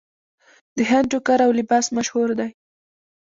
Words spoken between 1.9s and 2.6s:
مشهور دی.